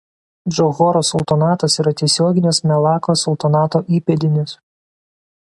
[0.51, 4.59] Džohoro sultonatas yra tiesioginis Melakos sultonato įpėdinis.